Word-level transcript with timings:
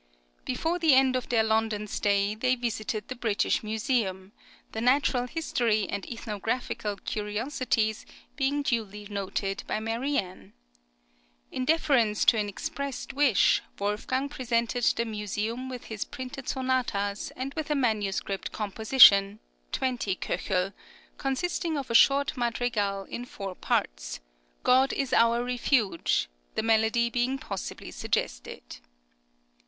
Before 0.45 0.79
the 0.79 0.95
end 0.95 1.15
of 1.15 1.29
their 1.29 1.43
London 1.43 1.85
stay 1.85 2.33
they 2.33 2.55
visited 2.55 3.07
the 3.07 3.15
British 3.15 3.61
Museum, 3.61 4.31
the 4.71 4.81
natural 4.81 5.27
history 5.27 5.87
and 5.87 6.07
ethnographical 6.07 6.95
curiosities 6.97 8.07
being 8.35 8.63
duly 8.63 9.05
noted 9.11 9.63
by 9.67 9.79
Marianne. 9.79 10.53
In 11.51 11.65
deference 11.65 12.25
to 12.25 12.37
an 12.39 12.49
expressed 12.49 13.13
wish, 13.13 13.61
Wolfgang 13.77 14.27
presented 14.27 14.85
the 14.85 15.05
Museum 15.05 15.69
with 15.69 15.83
his 15.83 16.03
printed 16.03 16.49
sonatas 16.49 17.31
and 17.35 17.53
with 17.53 17.69
a 17.69 17.75
manuscript 17.75 18.51
composition 18.51 19.37
(20 19.71 20.15
K.), 20.15 20.73
consisting 21.19 21.77
of 21.77 21.91
a 21.91 21.93
short 21.93 22.35
madrigal 22.35 23.03
in 23.03 23.23
four 23.23 23.53
parts, 23.53 24.19
"God 24.63 24.93
is 24.93 25.13
our 25.13 25.43
Refuge," 25.43 26.27
the 26.55 26.63
melody 26.63 27.11
being 27.11 27.37
possibly 27.37 27.91
suggested. 27.91 28.79